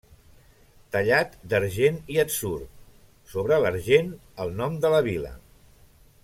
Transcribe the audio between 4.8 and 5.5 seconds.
de la vila.